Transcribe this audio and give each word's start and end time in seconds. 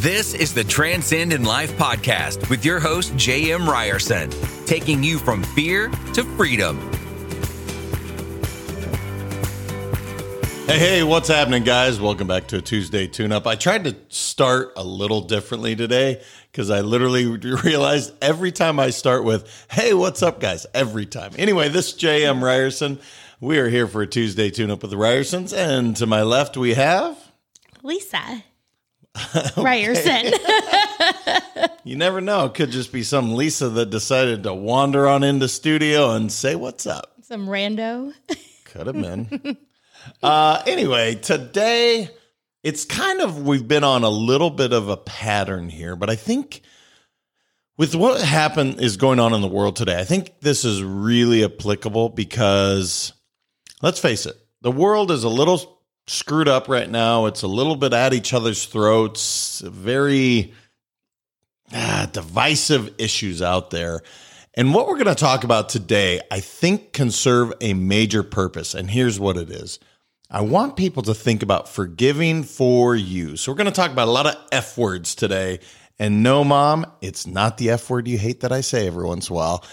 This 0.00 0.32
is 0.32 0.54
the 0.54 0.62
Transcendent 0.62 1.44
Life 1.44 1.76
podcast 1.76 2.48
with 2.50 2.64
your 2.64 2.78
host, 2.78 3.16
J.M. 3.16 3.68
Ryerson, 3.68 4.30
taking 4.64 5.02
you 5.02 5.18
from 5.18 5.42
fear 5.42 5.88
to 6.14 6.22
freedom. 6.36 6.78
Hey, 10.66 10.78
hey, 10.78 11.02
what's 11.02 11.26
happening, 11.26 11.64
guys? 11.64 12.00
Welcome 12.00 12.28
back 12.28 12.46
to 12.46 12.58
a 12.58 12.60
Tuesday 12.60 13.08
tune 13.08 13.32
up. 13.32 13.48
I 13.48 13.56
tried 13.56 13.82
to 13.84 13.96
start 14.06 14.72
a 14.76 14.84
little 14.84 15.22
differently 15.22 15.74
today 15.74 16.22
because 16.52 16.70
I 16.70 16.82
literally 16.82 17.26
realized 17.64 18.12
every 18.22 18.52
time 18.52 18.78
I 18.78 18.90
start 18.90 19.24
with, 19.24 19.66
hey, 19.68 19.94
what's 19.94 20.22
up, 20.22 20.38
guys? 20.38 20.64
Every 20.74 21.06
time. 21.06 21.32
Anyway, 21.36 21.70
this 21.70 21.88
is 21.88 21.94
J.M. 21.94 22.44
Ryerson. 22.44 23.00
We 23.40 23.58
are 23.58 23.68
here 23.68 23.88
for 23.88 24.02
a 24.02 24.06
Tuesday 24.06 24.50
tune 24.50 24.70
up 24.70 24.82
with 24.82 24.92
the 24.92 24.96
Ryersons. 24.96 25.52
And 25.52 25.96
to 25.96 26.06
my 26.06 26.22
left, 26.22 26.56
we 26.56 26.74
have 26.74 27.18
Lisa 27.82 28.44
Ryerson. 29.56 30.32
You 31.84 31.96
never 31.96 32.20
know. 32.20 32.44
It 32.44 32.54
could 32.54 32.70
just 32.70 32.92
be 32.92 33.02
some 33.02 33.34
Lisa 33.34 33.70
that 33.70 33.88
decided 33.88 34.42
to 34.42 34.52
wander 34.52 35.08
on 35.08 35.24
into 35.24 35.48
studio 35.48 36.10
and 36.10 36.30
say, 36.30 36.54
What's 36.54 36.86
up? 36.86 37.14
Some 37.22 37.46
rando. 37.46 38.12
Could 38.66 38.88
have 38.88 38.94
been. 38.96 39.56
uh, 40.22 40.62
anyway, 40.66 41.14
today 41.14 42.10
it's 42.62 42.84
kind 42.84 43.22
of, 43.22 43.46
we've 43.46 43.66
been 43.66 43.84
on 43.84 44.04
a 44.04 44.10
little 44.10 44.50
bit 44.50 44.74
of 44.74 44.90
a 44.90 44.98
pattern 44.98 45.70
here, 45.70 45.96
but 45.96 46.10
I 46.10 46.16
think 46.16 46.60
with 47.78 47.94
what 47.94 48.20
happened 48.20 48.82
is 48.82 48.98
going 48.98 49.18
on 49.18 49.32
in 49.32 49.40
the 49.40 49.48
world 49.48 49.76
today, 49.76 49.98
I 49.98 50.04
think 50.04 50.40
this 50.40 50.66
is 50.66 50.82
really 50.82 51.42
applicable 51.44 52.10
because 52.10 53.14
let's 53.80 54.00
face 54.00 54.26
it, 54.26 54.36
the 54.60 54.72
world 54.72 55.10
is 55.10 55.24
a 55.24 55.28
little 55.30 55.77
screwed 56.08 56.48
up 56.48 56.68
right 56.68 56.88
now. 56.88 57.26
It's 57.26 57.42
a 57.42 57.48
little 57.48 57.76
bit 57.76 57.92
at 57.92 58.12
each 58.12 58.32
other's 58.32 58.64
throats, 58.64 59.60
very 59.60 60.52
ah, 61.72 62.08
divisive 62.12 62.94
issues 62.98 63.42
out 63.42 63.70
there. 63.70 64.02
And 64.54 64.74
what 64.74 64.88
we're 64.88 64.94
going 64.94 65.06
to 65.06 65.14
talk 65.14 65.44
about 65.44 65.68
today, 65.68 66.20
I 66.30 66.40
think, 66.40 66.92
can 66.92 67.10
serve 67.10 67.52
a 67.60 67.74
major 67.74 68.22
purpose. 68.22 68.74
And 68.74 68.90
here's 68.90 69.20
what 69.20 69.36
it 69.36 69.50
is 69.50 69.78
I 70.30 70.40
want 70.40 70.76
people 70.76 71.02
to 71.04 71.14
think 71.14 71.42
about 71.42 71.68
forgiving 71.68 72.42
for 72.42 72.96
you. 72.96 73.36
So, 73.36 73.52
we're 73.52 73.56
going 73.56 73.66
to 73.66 73.72
talk 73.72 73.92
about 73.92 74.08
a 74.08 74.12
lot 74.12 74.26
of 74.26 74.36
F 74.50 74.76
words 74.76 75.14
today. 75.14 75.60
And 76.00 76.22
no, 76.22 76.44
mom, 76.44 76.86
it's 77.00 77.26
not 77.26 77.58
the 77.58 77.70
F 77.70 77.90
word 77.90 78.06
you 78.06 78.18
hate 78.18 78.40
that 78.40 78.52
I 78.52 78.60
say 78.60 78.86
every 78.86 79.04
once 79.04 79.28
in 79.28 79.34
a 79.34 79.36
while. 79.36 79.64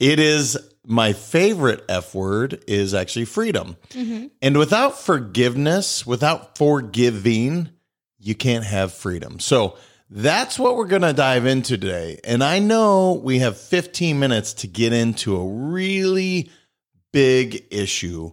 It 0.00 0.18
is 0.18 0.58
my 0.86 1.12
favorite 1.12 1.84
F 1.88 2.14
word 2.14 2.62
is 2.66 2.94
actually 2.94 3.24
freedom. 3.24 3.76
Mm-hmm. 3.90 4.26
And 4.42 4.58
without 4.58 4.98
forgiveness, 4.98 6.06
without 6.06 6.58
forgiving, 6.58 7.70
you 8.18 8.34
can't 8.34 8.64
have 8.64 8.92
freedom. 8.92 9.40
So 9.40 9.76
that's 10.10 10.58
what 10.58 10.76
we're 10.76 10.86
going 10.86 11.02
to 11.02 11.12
dive 11.12 11.46
into 11.46 11.78
today. 11.78 12.20
And 12.24 12.44
I 12.44 12.58
know 12.58 13.14
we 13.14 13.38
have 13.38 13.58
15 13.58 14.18
minutes 14.18 14.52
to 14.54 14.66
get 14.66 14.92
into 14.92 15.36
a 15.36 15.46
really 15.46 16.50
big 17.12 17.64
issue. 17.70 18.32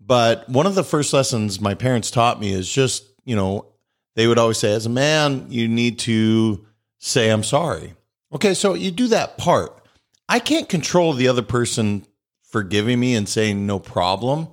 But 0.00 0.48
one 0.48 0.66
of 0.66 0.74
the 0.74 0.84
first 0.84 1.12
lessons 1.12 1.60
my 1.60 1.74
parents 1.74 2.10
taught 2.10 2.38
me 2.38 2.52
is 2.52 2.70
just, 2.70 3.04
you 3.24 3.34
know, 3.34 3.66
they 4.14 4.26
would 4.26 4.38
always 4.38 4.58
say, 4.58 4.72
as 4.72 4.86
a 4.86 4.90
man, 4.90 5.46
you 5.48 5.66
need 5.66 5.98
to 6.00 6.64
say, 6.98 7.30
I'm 7.30 7.42
sorry. 7.42 7.94
Okay, 8.32 8.54
so 8.54 8.74
you 8.74 8.90
do 8.90 9.08
that 9.08 9.38
part. 9.38 9.83
I 10.28 10.38
can't 10.38 10.68
control 10.68 11.12
the 11.12 11.28
other 11.28 11.42
person 11.42 12.06
forgiving 12.42 13.00
me 13.00 13.14
and 13.14 13.28
saying 13.28 13.66
no 13.66 13.78
problem. 13.78 14.48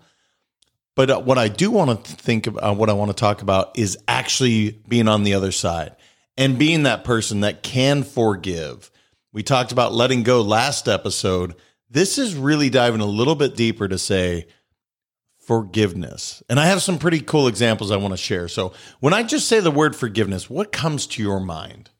But 0.95 1.09
uh, 1.09 1.21
what 1.21 1.37
I 1.37 1.47
do 1.47 1.71
want 1.71 2.03
to 2.03 2.11
think 2.13 2.47
about, 2.47 2.77
what 2.77 2.89
I 2.89 2.93
want 2.93 3.11
to 3.11 3.15
talk 3.15 3.41
about 3.41 3.77
is 3.77 3.97
actually 4.07 4.81
being 4.87 5.07
on 5.07 5.23
the 5.23 5.35
other 5.35 5.51
side 5.51 5.95
and 6.35 6.57
being 6.57 6.83
that 6.83 7.03
person 7.03 7.41
that 7.41 7.63
can 7.63 8.03
forgive. 8.03 8.89
We 9.31 9.43
talked 9.43 9.71
about 9.71 9.93
letting 9.93 10.23
go 10.23 10.41
last 10.41 10.87
episode. 10.87 11.55
This 11.89 12.17
is 12.17 12.35
really 12.35 12.69
diving 12.69 13.01
a 13.01 13.05
little 13.05 13.35
bit 13.35 13.55
deeper 13.55 13.87
to 13.87 13.97
say 13.99 14.47
forgiveness. 15.45 16.41
And 16.49 16.59
I 16.59 16.65
have 16.65 16.81
some 16.81 16.97
pretty 16.97 17.21
cool 17.21 17.47
examples 17.47 17.91
I 17.91 17.97
want 17.97 18.13
to 18.13 18.17
share. 18.17 18.47
So 18.47 18.73
when 18.99 19.13
I 19.13 19.21
just 19.21 19.47
say 19.47 19.59
the 19.59 19.69
word 19.69 19.95
forgiveness, 19.95 20.49
what 20.49 20.71
comes 20.71 21.05
to 21.07 21.21
your 21.21 21.39
mind? 21.39 21.90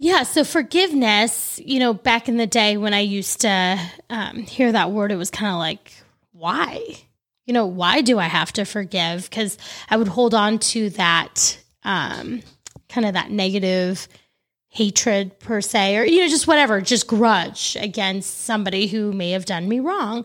Yeah. 0.00 0.22
So 0.22 0.44
forgiveness, 0.44 1.60
you 1.62 1.78
know, 1.78 1.92
back 1.92 2.26
in 2.26 2.38
the 2.38 2.46
day 2.46 2.78
when 2.78 2.94
I 2.94 3.00
used 3.00 3.42
to 3.42 3.78
um, 4.08 4.38
hear 4.38 4.72
that 4.72 4.90
word, 4.90 5.12
it 5.12 5.16
was 5.16 5.30
kind 5.30 5.52
of 5.52 5.58
like, 5.58 5.92
why? 6.32 6.96
You 7.44 7.52
know, 7.52 7.66
why 7.66 8.00
do 8.00 8.18
I 8.18 8.24
have 8.24 8.50
to 8.54 8.64
forgive? 8.64 9.28
Because 9.28 9.58
I 9.90 9.98
would 9.98 10.08
hold 10.08 10.32
on 10.32 10.58
to 10.58 10.88
that 10.90 11.62
um, 11.84 12.40
kind 12.88 13.06
of 13.06 13.12
that 13.12 13.30
negative 13.30 14.08
hatred 14.68 15.38
per 15.38 15.60
se, 15.60 15.98
or, 15.98 16.04
you 16.04 16.20
know, 16.20 16.28
just 16.28 16.46
whatever, 16.46 16.80
just 16.80 17.06
grudge 17.06 17.76
against 17.78 18.42
somebody 18.42 18.86
who 18.86 19.12
may 19.12 19.32
have 19.32 19.44
done 19.44 19.68
me 19.68 19.80
wrong. 19.80 20.24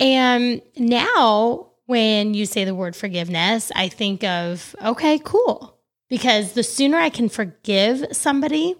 And 0.00 0.62
now 0.76 1.68
when 1.86 2.34
you 2.34 2.44
say 2.46 2.64
the 2.64 2.74
word 2.74 2.96
forgiveness, 2.96 3.70
I 3.76 3.88
think 3.88 4.24
of, 4.24 4.74
okay, 4.84 5.20
cool. 5.22 5.78
Because 6.08 6.54
the 6.54 6.62
sooner 6.64 6.96
I 6.96 7.08
can 7.08 7.28
forgive 7.28 8.04
somebody 8.12 8.74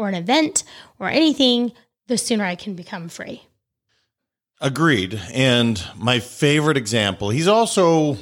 or 0.00 0.08
an 0.08 0.14
event 0.14 0.64
or 0.98 1.08
anything, 1.08 1.72
the 2.08 2.18
sooner 2.18 2.44
I 2.44 2.54
can 2.54 2.74
become 2.74 3.08
free. 3.08 3.42
Agreed. 4.60 5.20
And 5.32 5.82
my 5.96 6.18
favorite 6.20 6.76
example, 6.76 7.30
he's 7.30 7.48
also 7.48 8.16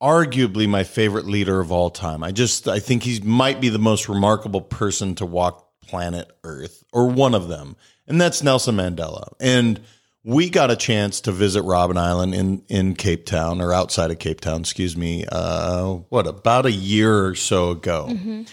arguably 0.00 0.68
my 0.68 0.82
favorite 0.84 1.26
leader 1.26 1.60
of 1.60 1.70
all 1.70 1.90
time. 1.90 2.22
I 2.24 2.32
just 2.32 2.68
I 2.68 2.78
think 2.78 3.04
he 3.04 3.20
might 3.20 3.60
be 3.60 3.68
the 3.68 3.78
most 3.78 4.08
remarkable 4.08 4.60
person 4.60 5.14
to 5.16 5.26
walk 5.26 5.68
planet 5.82 6.30
Earth 6.42 6.84
or 6.92 7.08
one 7.08 7.34
of 7.34 7.48
them. 7.48 7.76
And 8.06 8.20
that's 8.20 8.42
Nelson 8.42 8.76
Mandela. 8.76 9.32
And 9.40 9.80
we 10.24 10.50
got 10.50 10.70
a 10.70 10.76
chance 10.76 11.20
to 11.22 11.32
visit 11.32 11.62
Robben 11.64 11.96
Island 11.96 12.34
in 12.34 12.64
in 12.68 12.94
Cape 12.94 13.26
Town 13.26 13.60
or 13.60 13.72
outside 13.72 14.10
of 14.10 14.18
Cape 14.18 14.40
Town, 14.40 14.60
excuse 14.60 14.96
me. 14.96 15.24
Uh 15.30 15.94
what 16.08 16.26
about 16.26 16.66
a 16.66 16.72
year 16.72 17.26
or 17.26 17.34
so 17.34 17.70
ago. 17.70 18.44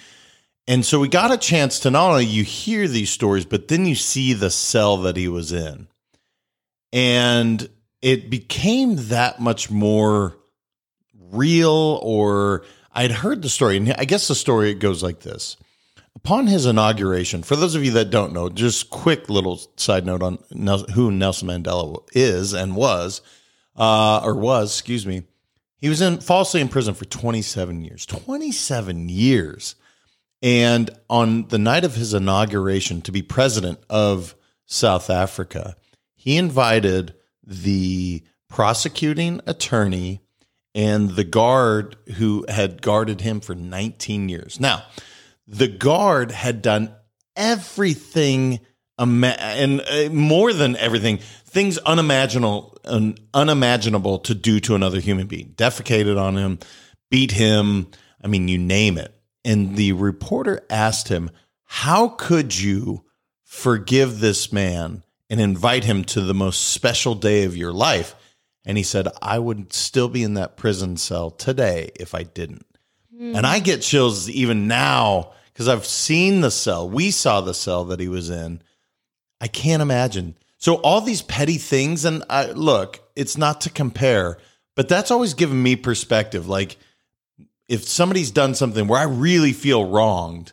And 0.70 0.86
so 0.86 1.00
we 1.00 1.08
got 1.08 1.32
a 1.32 1.38
chance 1.38 1.80
to 1.80 1.90
not 1.90 2.12
only 2.12 2.28
you 2.28 2.44
hear 2.44 2.88
these 2.88 3.10
stories, 3.10 3.44
but 3.44 3.70
then 3.70 3.88
you 3.88 3.96
see 3.96 4.34
the 4.34 4.52
cell 4.52 4.98
that 4.98 5.18
he 5.18 5.28
was 5.28 5.52
in. 5.52 5.88
And 6.94 7.68
it 8.04 8.30
became 8.30 8.96
that 9.08 9.40
much 9.40 9.72
more 9.72 10.38
real 11.32 12.00
or 12.04 12.66
I'd 12.94 13.12
heard 13.12 13.42
the 13.42 13.50
story 13.50 13.78
and 13.78 13.94
I 13.98 14.06
guess 14.06 14.28
the 14.28 14.36
story 14.36 14.76
goes 14.76 15.02
like 15.02 15.22
this. 15.22 15.58
Upon 16.16 16.46
his 16.46 16.68
inauguration, 16.68 17.42
for 17.42 17.56
those 17.56 17.74
of 17.74 17.84
you 17.84 17.92
that 17.92 18.12
don't 18.12 18.34
know, 18.34 18.48
just 18.48 18.92
quick 18.92 19.28
little 19.28 19.60
side 19.76 20.06
note 20.06 20.22
on 20.22 20.38
who 20.94 21.12
Nelson 21.12 21.48
Mandela 21.48 22.08
is 22.12 22.54
and 22.54 22.76
was, 22.76 23.22
uh, 23.76 24.22
or 24.24 24.36
was, 24.36 24.78
excuse 24.78 25.08
me. 25.08 25.24
He 25.80 25.90
was 25.90 26.02
in 26.02 26.20
falsely 26.20 26.62
in 26.62 26.68
prison 26.68 26.94
for 26.94 27.06
27 27.06 27.82
years. 27.82 28.06
27 28.06 29.10
years. 29.10 29.76
And 30.42 30.90
on 31.10 31.48
the 31.50 31.58
night 31.58 31.84
of 31.84 31.96
his 31.96 32.14
inauguration 32.14 33.02
to 33.04 33.12
be 33.12 33.22
president 33.22 33.80
of 33.90 34.36
South 34.66 35.10
Africa, 35.10 35.76
he 36.16 36.38
invited 36.38 37.14
the 37.44 38.24
prosecuting 38.48 39.42
attorney 39.46 40.22
and 40.76 41.12
the 41.12 41.24
guard 41.24 41.98
who 42.16 42.46
had 42.48 42.82
guarded 42.82 43.22
him 43.22 43.42
for 43.42 43.56
19 43.56 44.30
years. 44.30 44.60
Now, 44.60 44.84
the 45.48 45.68
guard 45.68 46.32
had 46.32 46.62
done 46.62 46.94
everything 47.36 48.60
and 48.98 49.82
uh, 49.82 50.10
more 50.12 50.52
than 50.52 50.76
everything, 50.76 51.20
things 51.46 51.78
unimaginable 51.80 52.78
un- 52.84 53.18
unimaginable 53.34 54.20
to 54.20 54.36
do 54.36 54.60
to 54.62 54.76
another 54.76 55.00
human 55.00 55.28
being. 55.28 55.54
Defecated 55.56 56.20
on 56.20 56.36
him, 56.36 56.60
beat 57.10 57.32
him, 57.32 57.88
I 58.22 58.28
mean 58.28 58.48
you 58.48 58.58
name 58.58 58.98
it. 58.98 59.14
And 59.46 59.76
the 59.76 59.94
reporter 59.94 60.66
asked 60.70 61.08
him, 61.08 61.32
"How 61.64 62.10
could 62.10 62.58
you 62.60 63.06
forgive 63.44 64.20
this 64.20 64.52
man 64.52 65.04
and 65.30 65.40
invite 65.40 65.86
him 65.86 66.04
to 66.06 66.22
the 66.22 66.34
most 66.34 66.68
special 66.68 67.16
day 67.16 67.44
of 67.44 67.58
your 67.58 67.74
life?" 67.74 68.16
And 68.66 68.78
he 68.78 68.84
said, 68.84 69.08
I 69.22 69.40
would 69.40 69.74
still 69.74 70.10
be 70.10 70.22
in 70.22 70.36
that 70.36 70.58
prison 70.58 70.98
cell 70.98 71.32
today 71.32 71.92
if 71.96 72.14
I 72.14 72.24
didn't. 72.24 72.66
Hmm. 73.16 73.36
And 73.36 73.48
I 73.48 73.60
get 73.60 73.82
chills 73.82 74.30
even 74.30 74.68
now 74.68 75.32
because 75.52 75.68
I've 75.68 75.86
seen 75.86 76.42
the 76.42 76.52
cell. 76.52 76.88
We 76.90 77.12
saw 77.12 77.42
the 77.42 77.54
cell 77.54 77.86
that 77.86 78.00
he 78.00 78.08
was 78.08 78.30
in. 78.30 78.62
I 79.42 79.48
can't 79.48 79.82
imagine. 79.82 80.36
So, 80.58 80.76
all 80.76 81.02
these 81.02 81.22
petty 81.22 81.58
things, 81.58 82.06
and 82.06 82.24
I, 82.30 82.52
look, 82.52 83.00
it's 83.16 83.38
not 83.38 83.62
to 83.62 83.70
compare, 83.70 84.38
but 84.76 84.90
that's 84.90 85.10
always 85.10 85.34
given 85.34 85.64
me 85.64 85.76
perspective. 85.76 86.48
Like, 86.48 86.78
if 87.70 87.88
somebody's 87.88 88.32
done 88.32 88.56
something 88.56 88.88
where 88.88 89.00
I 89.00 89.04
really 89.04 89.54
feel 89.54 89.90
wronged, 89.90 90.52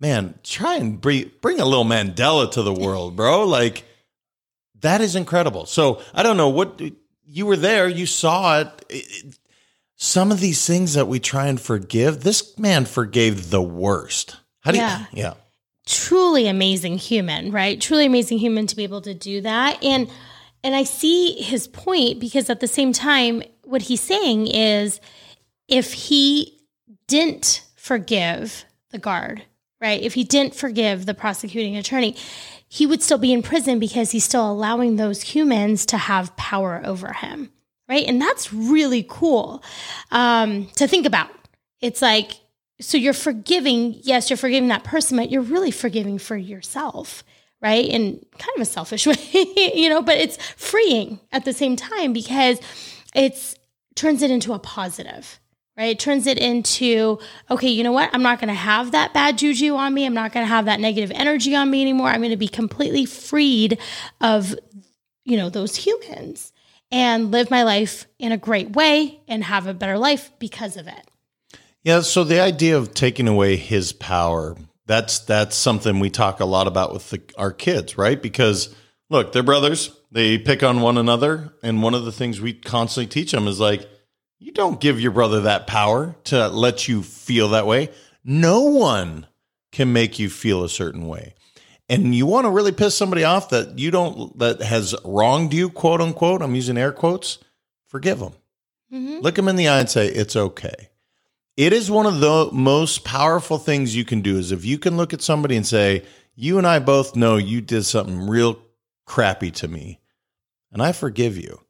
man, 0.00 0.38
try 0.42 0.76
and 0.76 1.00
bring, 1.00 1.30
bring 1.40 1.60
a 1.60 1.64
little 1.64 1.84
Mandela 1.84 2.50
to 2.52 2.62
the 2.62 2.72
world, 2.74 3.14
bro. 3.14 3.44
Like, 3.44 3.84
that 4.80 5.00
is 5.00 5.14
incredible. 5.14 5.66
So, 5.66 6.00
I 6.14 6.22
don't 6.22 6.36
know 6.38 6.48
what 6.48 6.80
you 7.26 7.46
were 7.46 7.56
there, 7.56 7.86
you 7.88 8.06
saw 8.06 8.60
it. 8.60 8.84
It- 8.88 9.36
some 10.02 10.32
of 10.32 10.40
these 10.40 10.66
things 10.66 10.94
that 10.94 11.08
we 11.08 11.20
try 11.20 11.46
and 11.48 11.60
forgive, 11.60 12.22
this 12.22 12.56
man 12.58 12.86
forgave 12.86 13.50
the 13.50 13.60
worst. 13.60 14.36
How 14.60 14.70
do 14.72 14.78
Yeah. 14.78 15.00
you? 15.12 15.22
Yeah. 15.22 15.34
truly 15.86 16.46
amazing 16.46 16.96
human, 16.98 17.50
right? 17.50 17.80
Truly 17.80 18.06
amazing 18.06 18.38
human 18.38 18.66
to 18.68 18.76
be 18.76 18.84
able 18.84 19.00
to 19.02 19.12
do 19.12 19.40
that. 19.40 19.82
And 19.82 20.08
and 20.62 20.74
I 20.76 20.84
see 20.84 21.32
his 21.42 21.66
point 21.66 22.20
because 22.20 22.48
at 22.48 22.60
the 22.60 22.68
same 22.68 22.92
time 22.92 23.42
what 23.64 23.82
he's 23.82 24.00
saying 24.00 24.46
is 24.46 25.00
if 25.70 25.92
he 25.92 26.60
didn't 27.06 27.64
forgive 27.76 28.64
the 28.90 28.98
guard, 28.98 29.42
right? 29.80 30.02
If 30.02 30.14
he 30.14 30.24
didn't 30.24 30.54
forgive 30.54 31.06
the 31.06 31.14
prosecuting 31.14 31.76
attorney, 31.76 32.16
he 32.68 32.86
would 32.86 33.02
still 33.02 33.18
be 33.18 33.32
in 33.32 33.42
prison 33.42 33.78
because 33.78 34.10
he's 34.10 34.24
still 34.24 34.50
allowing 34.50 34.96
those 34.96 35.22
humans 35.22 35.86
to 35.86 35.96
have 35.96 36.36
power 36.36 36.82
over 36.84 37.12
him, 37.12 37.50
right? 37.88 38.06
And 38.06 38.20
that's 38.20 38.52
really 38.52 39.04
cool 39.08 39.62
um, 40.10 40.66
to 40.76 40.86
think 40.86 41.06
about. 41.06 41.30
It's 41.80 42.02
like 42.02 42.32
so 42.80 42.96
you're 42.96 43.12
forgiving, 43.12 43.98
yes, 44.02 44.30
you're 44.30 44.36
forgiving 44.36 44.68
that 44.68 44.84
person, 44.84 45.16
but 45.16 45.30
you're 45.30 45.42
really 45.42 45.70
forgiving 45.70 46.18
for 46.18 46.36
yourself, 46.36 47.22
right? 47.60 47.84
In 47.84 48.24
kind 48.38 48.56
of 48.56 48.62
a 48.62 48.64
selfish 48.64 49.06
way, 49.06 49.16
you 49.74 49.88
know, 49.88 50.02
but 50.02 50.16
it's 50.16 50.38
freeing 50.56 51.20
at 51.32 51.44
the 51.44 51.52
same 51.52 51.76
time 51.76 52.12
because 52.12 52.58
it's 53.14 53.54
turns 53.96 54.22
it 54.22 54.30
into 54.30 54.52
a 54.52 54.58
positive, 54.58 55.39
right? 55.80 55.92
It 55.92 55.98
turns 55.98 56.26
it 56.26 56.36
into, 56.36 57.18
okay, 57.50 57.70
you 57.70 57.82
know 57.82 57.92
what? 57.92 58.10
I'm 58.12 58.22
not 58.22 58.38
going 58.38 58.48
to 58.48 58.54
have 58.54 58.90
that 58.90 59.14
bad 59.14 59.38
juju 59.38 59.76
on 59.76 59.94
me. 59.94 60.04
I'm 60.04 60.12
not 60.12 60.30
going 60.30 60.44
to 60.44 60.48
have 60.48 60.66
that 60.66 60.78
negative 60.78 61.10
energy 61.14 61.56
on 61.56 61.70
me 61.70 61.80
anymore. 61.80 62.08
I'm 62.08 62.20
going 62.20 62.32
to 62.32 62.36
be 62.36 62.48
completely 62.48 63.06
freed 63.06 63.78
of, 64.20 64.54
you 65.24 65.38
know, 65.38 65.48
those 65.48 65.74
humans 65.74 66.52
and 66.90 67.30
live 67.30 67.50
my 67.50 67.62
life 67.62 68.06
in 68.18 68.30
a 68.30 68.36
great 68.36 68.76
way 68.76 69.22
and 69.26 69.42
have 69.42 69.66
a 69.66 69.72
better 69.72 69.96
life 69.96 70.30
because 70.38 70.76
of 70.76 70.86
it. 70.86 71.10
Yeah, 71.82 72.02
so 72.02 72.24
the 72.24 72.40
idea 72.40 72.76
of 72.76 72.92
taking 72.92 73.26
away 73.26 73.56
his 73.56 73.94
power, 73.94 74.58
that's 74.84 75.20
that's 75.20 75.56
something 75.56 75.98
we 75.98 76.10
talk 76.10 76.40
a 76.40 76.44
lot 76.44 76.66
about 76.66 76.92
with 76.92 77.08
the, 77.08 77.22
our 77.38 77.52
kids, 77.52 77.96
right? 77.96 78.20
Because 78.20 78.74
look, 79.08 79.32
they're 79.32 79.42
brothers. 79.42 79.96
They 80.12 80.36
pick 80.36 80.62
on 80.62 80.82
one 80.82 80.98
another, 80.98 81.54
and 81.62 81.82
one 81.82 81.94
of 81.94 82.04
the 82.04 82.12
things 82.12 82.38
we 82.38 82.52
constantly 82.52 83.06
teach 83.06 83.32
them 83.32 83.48
is 83.48 83.58
like 83.58 83.88
you 84.40 84.52
don't 84.52 84.80
give 84.80 85.00
your 85.00 85.12
brother 85.12 85.42
that 85.42 85.66
power 85.66 86.16
to 86.24 86.48
let 86.48 86.88
you 86.88 87.02
feel 87.02 87.50
that 87.50 87.66
way. 87.66 87.90
No 88.24 88.62
one 88.62 89.26
can 89.70 89.92
make 89.92 90.18
you 90.18 90.28
feel 90.28 90.64
a 90.64 90.68
certain 90.68 91.06
way. 91.06 91.34
And 91.88 92.14
you 92.14 92.24
want 92.24 92.46
to 92.46 92.50
really 92.50 92.72
piss 92.72 92.96
somebody 92.96 93.22
off 93.22 93.50
that 93.50 93.78
you 93.78 93.90
don't 93.90 94.36
that 94.38 94.62
has 94.62 94.94
wronged 95.04 95.52
you, 95.52 95.70
quote 95.70 96.00
unquote, 96.00 96.40
I'm 96.40 96.54
using 96.54 96.78
air 96.78 96.92
quotes, 96.92 97.38
forgive 97.86 98.18
them. 98.18 98.32
Mm-hmm. 98.92 99.20
Look 99.20 99.34
them 99.34 99.48
in 99.48 99.56
the 99.56 99.68
eye 99.68 99.80
and 99.80 99.90
say, 99.90 100.06
it's 100.06 100.36
okay. 100.36 100.88
It 101.56 101.72
is 101.72 101.90
one 101.90 102.06
of 102.06 102.20
the 102.20 102.48
most 102.52 103.04
powerful 103.04 103.58
things 103.58 103.94
you 103.94 104.04
can 104.04 104.22
do 104.22 104.38
is 104.38 104.52
if 104.52 104.64
you 104.64 104.78
can 104.78 104.96
look 104.96 105.12
at 105.12 105.20
somebody 105.20 105.56
and 105.56 105.66
say, 105.66 106.04
you 106.34 106.56
and 106.58 106.66
I 106.66 106.78
both 106.78 107.14
know 107.14 107.36
you 107.36 107.60
did 107.60 107.84
something 107.84 108.26
real 108.28 108.58
crappy 109.04 109.50
to 109.50 109.68
me, 109.68 110.00
and 110.72 110.80
I 110.80 110.92
forgive 110.92 111.36
you. 111.36 111.60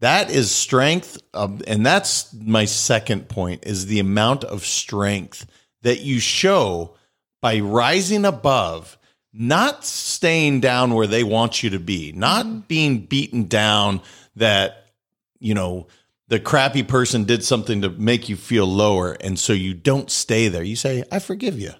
That 0.00 0.30
is 0.30 0.50
strength, 0.50 1.18
um, 1.32 1.62
and 1.66 1.84
that's 1.84 2.32
my 2.34 2.64
second 2.64 3.28
point: 3.28 3.64
is 3.64 3.86
the 3.86 4.00
amount 4.00 4.44
of 4.44 4.64
strength 4.64 5.46
that 5.82 6.00
you 6.00 6.20
show 6.20 6.94
by 7.40 7.60
rising 7.60 8.24
above, 8.24 8.98
not 9.32 9.84
staying 9.84 10.60
down 10.60 10.94
where 10.94 11.06
they 11.06 11.22
want 11.22 11.62
you 11.62 11.70
to 11.70 11.78
be, 11.78 12.12
not 12.12 12.68
being 12.68 13.06
beaten 13.06 13.44
down. 13.44 14.00
That 14.36 14.92
you 15.38 15.54
know 15.54 15.86
the 16.28 16.40
crappy 16.40 16.82
person 16.82 17.24
did 17.24 17.44
something 17.44 17.82
to 17.82 17.90
make 17.90 18.28
you 18.28 18.36
feel 18.36 18.66
lower, 18.66 19.12
and 19.12 19.38
so 19.38 19.52
you 19.52 19.74
don't 19.74 20.10
stay 20.10 20.48
there. 20.48 20.64
You 20.64 20.76
say, 20.76 21.04
"I 21.12 21.18
forgive 21.18 21.58
you." 21.58 21.72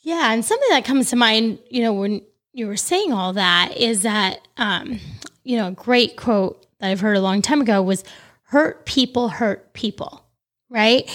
Yeah, 0.00 0.32
and 0.32 0.44
something 0.44 0.68
that 0.70 0.84
comes 0.84 1.10
to 1.10 1.16
mind, 1.16 1.58
you 1.68 1.82
know, 1.82 1.92
when 1.92 2.20
you 2.52 2.66
were 2.66 2.76
saying 2.76 3.12
all 3.12 3.32
that 3.32 3.76
is 3.76 4.02
that, 4.02 4.46
um, 4.56 5.00
you 5.42 5.56
know, 5.56 5.68
a 5.68 5.72
great 5.72 6.16
quote 6.16 6.65
that 6.80 6.90
I've 6.90 7.00
heard 7.00 7.16
a 7.16 7.20
long 7.20 7.42
time 7.42 7.60
ago 7.60 7.82
was 7.82 8.04
hurt 8.44 8.86
people 8.86 9.28
hurt 9.28 9.72
people, 9.72 10.24
right? 10.68 11.08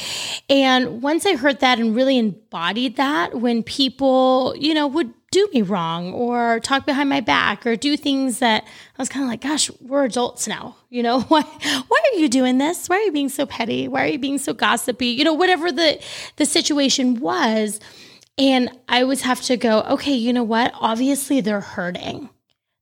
And 0.49 1.01
once 1.01 1.25
I 1.25 1.35
heard 1.35 1.59
that 1.59 1.79
and 1.79 1.95
really 1.95 2.17
embodied 2.17 2.97
that, 2.97 3.39
when 3.39 3.63
people, 3.63 4.53
you 4.57 4.73
know, 4.73 4.87
would 4.87 5.13
do 5.31 5.47
me 5.53 5.61
wrong 5.61 6.11
or 6.13 6.59
talk 6.59 6.85
behind 6.85 7.09
my 7.09 7.21
back 7.21 7.65
or 7.65 7.77
do 7.77 7.95
things 7.95 8.39
that 8.39 8.65
I 8.65 9.01
was 9.01 9.07
kind 9.07 9.23
of 9.23 9.29
like, 9.29 9.39
gosh, 9.39 9.71
we're 9.79 10.03
adults 10.03 10.45
now. 10.45 10.75
You 10.89 11.03
know, 11.03 11.21
why 11.29 11.41
why 11.41 12.01
are 12.13 12.19
you 12.19 12.27
doing 12.27 12.57
this? 12.57 12.87
Why 12.87 12.97
are 12.97 13.01
you 13.01 13.11
being 13.11 13.29
so 13.29 13.45
petty? 13.45 13.87
Why 13.87 14.03
are 14.03 14.09
you 14.09 14.19
being 14.19 14.37
so 14.37 14.53
gossipy? 14.53 15.07
You 15.07 15.23
know, 15.23 15.33
whatever 15.33 15.71
the 15.71 16.01
the 16.35 16.45
situation 16.45 17.19
was. 17.19 17.79
And 18.37 18.71
I 18.87 19.01
always 19.01 19.21
have 19.21 19.41
to 19.43 19.57
go, 19.57 19.81
okay, 19.81 20.13
you 20.13 20.33
know 20.33 20.43
what? 20.43 20.71
Obviously, 20.79 21.41
they're 21.41 21.61
hurting. 21.61 22.29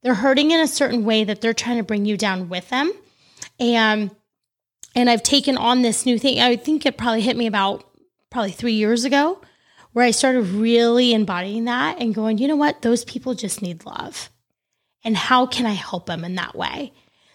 They're 0.01 0.16
hurting 0.16 0.51
in 0.51 0.60
a 0.60 0.68
certain 0.68 1.04
way 1.04 1.24
that 1.24 1.42
they're 1.42 1.54
trying 1.54 1.78
to 1.78 1.84
bring 1.84 2.06
you 2.06 2.18
down 2.18 2.50
with 2.50 2.69
them. 2.69 2.92
And 3.60 4.12
and 4.96 5.10
I've 5.10 5.24
taken 5.24 5.57
on 5.57 5.81
this 5.81 6.06
new 6.06 6.18
thing. 6.18 6.40
I 6.40 6.56
think 6.56 6.86
it 6.86 6.98
probably 6.98 7.22
hit 7.22 7.38
me 7.38 7.46
about 7.46 7.84
probably 8.31 8.51
three 8.51 8.74
years 8.74 9.06
ago, 9.06 9.40
where 9.94 10.06
I 10.06 10.12
started 10.12 10.48
really 10.48 11.13
embodying 11.13 11.66
that 11.66 12.00
and 12.00 12.16
going, 12.16 12.38
you 12.38 12.48
know 12.48 12.56
what? 12.56 12.81
Those 12.81 13.06
people 13.06 13.36
just 13.36 13.62
need 13.62 13.86
love. 13.86 14.30
And 15.04 15.16
how 15.16 15.46
can 15.46 15.66
I 15.66 15.74
help 15.74 16.07
them 16.07 16.25
in 16.25 16.36
that 16.36 16.56
way? 16.56 16.92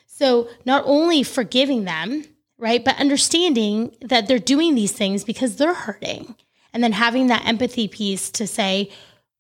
So 0.07 0.49
not 0.65 0.83
only 0.87 1.23
forgiving 1.23 1.85
them, 1.85 2.25
right, 2.59 2.85
but 2.85 3.01
understanding 3.01 3.97
that 4.01 4.27
they're 4.27 4.39
doing 4.39 4.75
these 4.75 4.93
things 4.93 5.25
because 5.25 5.57
they're 5.57 5.75
hurting 5.75 6.35
and 6.75 6.83
then 6.83 6.93
having 6.93 7.29
that 7.29 7.47
empathy 7.47 7.89
piece 7.89 8.31
to 8.33 8.47
say 8.47 8.91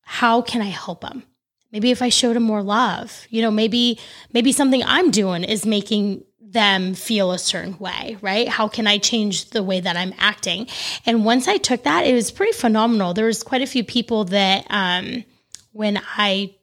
how 0.02 0.40
can 0.40 0.62
i 0.62 0.66
help 0.66 1.00
them 1.00 1.24
maybe 1.74 1.90
if 1.90 2.00
i 2.00 2.08
showed 2.08 2.34
them 2.34 2.44
more 2.44 2.62
love 2.62 3.26
you 3.28 3.42
know 3.42 3.50
maybe 3.50 3.98
maybe 4.32 4.52
something 4.52 4.82
i'm 4.86 5.10
doing 5.10 5.44
is 5.44 5.66
making 5.66 6.24
them 6.40 6.94
feel 6.94 7.32
a 7.32 7.38
certain 7.38 7.76
way 7.78 8.16
right? 8.22 8.48
How 8.48 8.68
can 8.68 8.86
i 8.86 8.96
change 8.96 9.50
the 9.50 9.62
way 9.62 9.80
that 9.80 9.96
i'm 9.96 10.14
acting? 10.18 10.68
And 11.04 11.24
once 11.24 11.48
i 11.48 11.58
took 11.58 11.82
that 11.82 12.06
it 12.06 12.14
was 12.14 12.30
pretty 12.30 12.52
phenomenal. 12.52 13.12
There 13.12 13.26
was 13.26 13.42
quite 13.42 13.60
a 13.60 13.66
few 13.66 13.84
people 13.84 14.24
that 14.26 14.64
um 14.70 15.24
when 15.72 16.00
i 16.16 16.54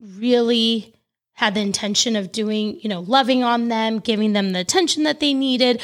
really 0.00 0.94
had 1.38 1.54
the 1.54 1.60
intention 1.60 2.16
of 2.16 2.32
doing, 2.32 2.80
you 2.80 2.88
know, 2.88 2.98
loving 2.98 3.44
on 3.44 3.68
them, 3.68 4.00
giving 4.00 4.32
them 4.32 4.50
the 4.50 4.58
attention 4.58 5.04
that 5.04 5.20
they 5.20 5.32
needed, 5.32 5.80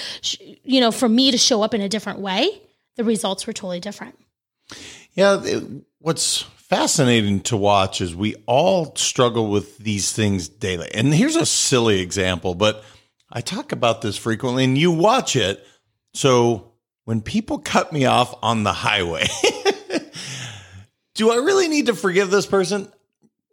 you 0.64 0.80
know, 0.80 0.90
for 0.90 1.08
me 1.08 1.30
to 1.30 1.38
show 1.38 1.62
up 1.62 1.72
in 1.74 1.80
a 1.80 1.88
different 1.88 2.18
way, 2.18 2.60
the 2.96 3.04
results 3.04 3.46
were 3.46 3.52
totally 3.52 3.78
different. 3.78 4.18
Yeah, 5.12 5.40
what's 6.00 6.44
fascinating 6.74 7.38
to 7.38 7.56
watch 7.56 8.00
is 8.00 8.16
we 8.16 8.34
all 8.46 8.96
struggle 8.96 9.48
with 9.48 9.78
these 9.78 10.10
things 10.10 10.48
daily. 10.48 10.90
And 10.92 11.14
here's 11.14 11.36
a 11.36 11.46
silly 11.46 12.00
example, 12.00 12.56
but 12.56 12.82
I 13.30 13.42
talk 13.42 13.70
about 13.70 14.02
this 14.02 14.16
frequently 14.16 14.64
and 14.64 14.76
you 14.76 14.90
watch 14.90 15.36
it. 15.36 15.64
So 16.14 16.72
when 17.04 17.20
people 17.20 17.60
cut 17.60 17.92
me 17.92 18.06
off 18.06 18.34
on 18.42 18.64
the 18.64 18.72
highway, 18.72 19.26
do 21.14 21.30
I 21.30 21.36
really 21.36 21.68
need 21.68 21.86
to 21.86 21.94
forgive 21.94 22.32
this 22.32 22.46
person? 22.46 22.90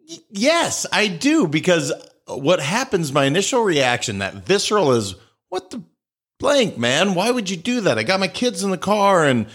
Y- 0.10 0.18
Yes, 0.32 0.88
I 0.92 1.08
do 1.08 1.48
because 1.48 1.94
what 2.26 2.60
happens 2.60 3.14
my 3.14 3.26
initial 3.26 3.62
reaction 3.62 4.18
that 4.18 4.34
visceral 4.34 4.94
is 4.94 5.14
what 5.50 5.70
the 5.70 5.84
blank 6.40 6.76
man 6.76 7.14
why 7.14 7.30
would 7.30 7.50
you 7.52 7.58
do 7.58 7.82
that 7.82 8.00
i 8.00 8.04
got 8.04 8.20
my 8.20 8.28
kids 8.28 8.64
in 8.64 8.72
the 8.72 8.78
car 8.78 9.26
and 9.26 9.46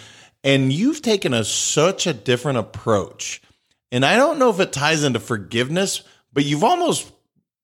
and 0.44 0.72
you've 0.72 1.00
taken 1.02 1.32
a 1.34 1.42
such 1.42 2.06
a 2.06 2.12
different 2.12 2.58
approach 2.58 3.40
and 3.92 4.04
i 4.04 4.16
don't 4.16 4.38
know 4.38 4.50
if 4.50 4.60
it 4.60 4.72
ties 4.72 5.04
into 5.04 5.20
forgiveness 5.20 6.02
but 6.32 6.44
you've 6.44 6.64
almost 6.64 7.10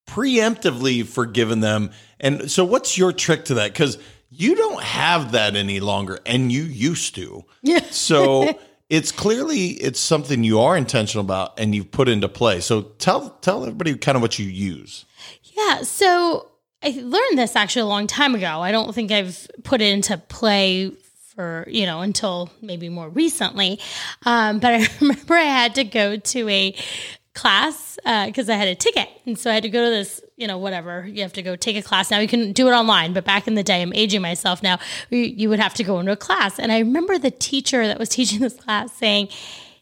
preemptively 0.07 1.05
forgiven 1.07 1.61
them 1.61 1.91
and 2.21 2.51
so 2.51 2.65
what's 2.65 2.99
your 2.99 3.13
trick 3.13 3.45
to 3.47 3.55
that 3.55 3.73
because 3.73 3.99
you 4.31 4.55
don't 4.55 4.83
have 4.83 5.33
that 5.33 5.57
any 5.57 5.81
longer 5.81 6.19
and 6.27 6.51
you 6.53 6.63
used 6.63 7.15
to 7.15 7.45
Yeah. 7.63 7.81
so 7.91 8.59
it's 8.91 9.11
clearly 9.13 9.69
it's 9.69 10.01
something 10.01 10.45
you 10.45 10.61
are 10.61 10.77
intentional 10.77 11.25
about 11.25 11.59
and 11.59 11.75
you've 11.75 11.91
put 11.91 12.09
into 12.09 12.29
play 12.29 12.61
so 12.61 12.83
tell 12.83 13.31
tell 13.41 13.63
everybody 13.63 13.95
kind 13.97 14.17
of 14.17 14.23
what 14.23 14.39
you 14.39 14.47
use 14.47 15.05
Yeah. 15.57 15.83
So 15.83 16.49
I 16.85 16.91
learned 17.01 17.39
this 17.39 17.55
actually 17.55 17.83
a 17.83 17.87
long 17.87 18.09
time 18.09 18.35
ago. 18.35 18.61
I 18.61 18.73
don't 18.73 18.93
think 18.93 19.13
I've 19.13 19.49
put 19.63 19.81
it 19.81 19.93
into 19.93 20.19
play 20.19 20.91
for, 21.35 21.65
you 21.69 21.87
know, 21.87 22.01
until 22.01 22.51
maybe 22.61 22.89
more 22.89 23.09
recently. 23.09 23.81
Um, 24.25 24.59
but 24.59 24.75
I 24.75 24.89
remember 25.01 25.35
I 25.35 25.43
had 25.43 25.75
to 25.77 25.85
go 25.85 26.17
to 26.17 26.49
a 26.49 26.75
class 27.35 27.99
because 28.27 28.51
I 28.51 28.57
had 28.57 28.69
a 28.69 28.75
ticket. 28.75 29.09
And 29.27 29.39
so 29.39 29.51
I 29.51 29.55
had 29.55 29.63
to 29.63 29.71
go 29.71 29.85
to 29.85 29.91
this, 29.91 30.21
you 30.37 30.47
know, 30.47 30.59
whatever. 30.59 31.07
You 31.07 31.23
have 31.23 31.33
to 31.35 31.43
go 31.43 31.57
take 31.57 31.77
a 31.77 31.83
class. 31.83 32.11
Now 32.11 32.19
you 32.19 32.29
can 32.29 32.53
do 32.53 32.69
it 32.69 32.73
online, 32.73 33.13
but 33.13 33.25
back 33.25 33.47
in 33.47 33.55
the 33.55 33.63
day, 33.63 33.81
I'm 33.81 33.93
aging 33.95 34.23
myself 34.23 34.63
now, 34.63 34.79
you, 35.11 35.19
you 35.19 35.49
would 35.49 35.61
have 35.61 35.75
to 35.75 35.85
go 35.85 35.99
into 35.99 36.13
a 36.13 36.17
class. 36.17 36.59
And 36.59 36.71
I 36.71 36.79
remember 36.81 37.19
the 37.19 37.31
teacher 37.31 37.87
that 37.87 37.99
was 37.99 38.09
teaching 38.11 38.41
this 38.41 38.55
class 38.55 38.93
saying, 38.93 39.29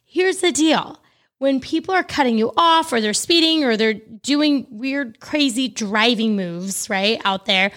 here's 0.05 0.39
the 0.39 0.53
deal 0.53 1.01
when 1.39 1.59
people 1.59 1.95
are 1.95 2.03
cutting 2.03 2.37
you 2.37 2.53
off 2.57 2.93
or 2.93 3.01
they're 3.01 3.15
speeding 3.15 3.65
or 3.65 3.75
they're 3.77 3.95
doing 3.95 4.67
weird, 4.71 5.21
crazy 5.21 5.69
driving 5.69 6.37
moves, 6.37 6.91
right, 6.91 7.19
out 7.25 7.47
there, 7.47 7.73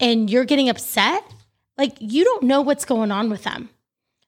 and 0.00 0.28
you're 0.28 0.44
getting 0.44 0.68
upset, 0.68 1.22
like 1.76 1.96
you 2.00 2.24
don't 2.24 2.44
know 2.44 2.60
what's 2.60 2.84
going 2.84 3.10
on 3.10 3.30
with 3.30 3.44
them. 3.44 3.70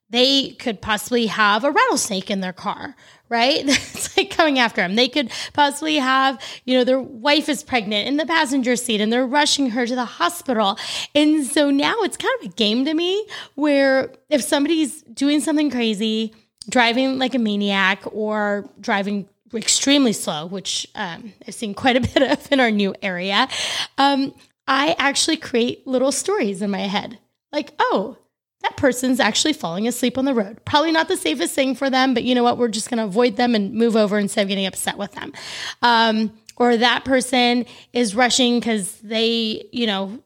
They 0.09 0.51
could 0.51 0.81
possibly 0.81 1.25
have 1.25 1.65
a 1.65 1.71
rattlesnake 1.71 2.31
in 2.31 2.39
their 2.39 2.53
car, 2.53 2.95
right? 3.27 3.61
it's 3.65 4.15
like 4.15 4.29
coming 4.29 4.57
after 4.57 4.81
them. 4.81 4.95
They 4.95 5.09
could 5.09 5.31
possibly 5.53 5.97
have, 5.97 6.41
you 6.63 6.77
know, 6.77 6.85
their 6.85 7.01
wife 7.01 7.49
is 7.49 7.61
pregnant 7.61 8.07
in 8.07 8.15
the 8.15 8.25
passenger 8.25 8.77
seat 8.77 9.01
and 9.01 9.11
they're 9.11 9.27
rushing 9.27 9.71
her 9.71 9.85
to 9.85 9.95
the 9.95 10.05
hospital. 10.05 10.77
And 11.13 11.45
so 11.45 11.71
now 11.71 11.95
it's 11.99 12.15
kind 12.15 12.33
of 12.39 12.51
a 12.51 12.53
game 12.53 12.85
to 12.85 12.93
me 12.93 13.27
where 13.55 14.13
if 14.29 14.41
somebody's 14.41 15.01
doing 15.03 15.41
something 15.41 15.69
crazy, 15.69 16.33
driving 16.69 17.19
like 17.19 17.35
a 17.35 17.39
maniac 17.39 18.01
or 18.11 18.69
driving 18.79 19.27
extremely 19.53 20.13
slow, 20.13 20.45
which 20.45 20.87
um, 20.95 21.33
I've 21.45 21.53
seen 21.53 21.73
quite 21.73 21.97
a 21.97 22.01
bit 22.13 22.31
of 22.31 22.51
in 22.51 22.61
our 22.61 22.71
new 22.71 22.95
area, 23.01 23.49
um, 23.97 24.33
I 24.67 24.95
actually 24.99 25.37
create 25.37 25.85
little 25.85 26.11
stories 26.11 26.61
in 26.61 26.71
my 26.71 26.79
head. 26.79 27.19
Like, 27.57 27.73
oh, 27.79 28.15
that 28.61 28.77
person's 28.77 29.19
actually 29.19 29.53
falling 29.53 29.87
asleep 29.87 30.15
on 30.19 30.25
the 30.25 30.33
road. 30.35 30.63
Probably 30.63 30.91
not 30.91 31.07
the 31.07 31.17
safest 31.17 31.55
thing 31.55 31.73
for 31.73 31.89
them, 31.89 32.13
but 32.13 32.23
you 32.23 32.35
know 32.35 32.43
what? 32.43 32.59
We're 32.59 32.67
just 32.67 32.87
going 32.87 32.99
to 32.99 33.05
avoid 33.05 33.35
them 33.35 33.55
and 33.55 33.73
move 33.73 33.95
over 33.95 34.19
instead 34.19 34.43
of 34.43 34.49
getting 34.49 34.67
upset 34.67 34.95
with 34.95 35.11
them. 35.13 35.33
Um, 35.81 36.37
or 36.55 36.77
that 36.77 37.03
person 37.03 37.65
is 37.93 38.13
rushing 38.13 38.59
because 38.59 38.93
they, 39.01 39.67
you 39.71 39.87
know, 39.87 40.21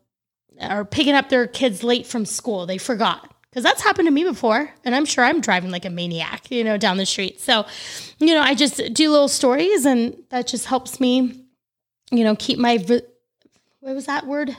are 0.59 0.83
picking 0.83 1.13
up 1.13 1.29
their 1.29 1.47
kids 1.47 1.85
late 1.85 2.05
from 2.05 2.25
school. 2.25 2.65
They 2.65 2.77
forgot. 2.77 3.33
Because 3.49 3.63
that's 3.63 3.81
happened 3.81 4.09
to 4.09 4.11
me 4.11 4.25
before. 4.25 4.69
And 4.83 4.93
I'm 4.93 5.05
sure 5.05 5.23
I'm 5.23 5.39
driving 5.39 5.71
like 5.71 5.85
a 5.85 5.89
maniac, 5.89 6.51
you 6.51 6.65
know, 6.65 6.75
down 6.75 6.97
the 6.97 7.05
street. 7.05 7.39
So, 7.39 7.65
you 8.19 8.33
know, 8.33 8.41
I 8.41 8.55
just 8.55 8.93
do 8.93 9.09
little 9.09 9.29
stories 9.29 9.85
and 9.85 10.21
that 10.31 10.47
just 10.47 10.65
helps 10.65 10.99
me, 10.99 11.45
you 12.11 12.25
know, 12.25 12.35
keep 12.35 12.59
my, 12.59 12.75
what 13.79 13.95
was 13.95 14.07
that 14.07 14.27
word? 14.27 14.57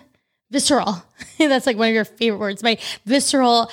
Visceral. 0.52 1.02
That's 1.38 1.66
like 1.66 1.76
one 1.76 1.88
of 1.88 1.94
your 1.94 2.04
favorite 2.04 2.38
words. 2.38 2.62
My 2.62 2.78
visceral 3.04 3.70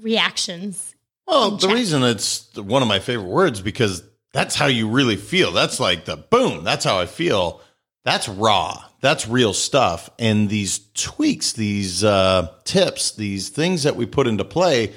reactions. 0.00 0.94
Well, 1.26 1.52
the 1.52 1.68
reason 1.68 2.02
it's 2.02 2.54
one 2.56 2.82
of 2.82 2.88
my 2.88 2.98
favorite 2.98 3.28
words 3.28 3.60
because 3.60 4.02
that's 4.32 4.56
how 4.56 4.66
you 4.66 4.88
really 4.88 5.16
feel. 5.16 5.52
That's 5.52 5.78
like 5.78 6.04
the 6.04 6.16
boom. 6.16 6.64
That's 6.64 6.84
how 6.84 6.98
I 6.98 7.06
feel. 7.06 7.60
That's 8.04 8.28
raw. 8.28 8.82
That's 9.00 9.28
real 9.28 9.52
stuff. 9.52 10.10
And 10.18 10.48
these 10.48 10.80
tweaks, 10.94 11.52
these 11.52 12.02
uh, 12.02 12.52
tips, 12.64 13.12
these 13.12 13.48
things 13.48 13.84
that 13.84 13.96
we 13.96 14.06
put 14.06 14.26
into 14.26 14.44
play 14.44 14.92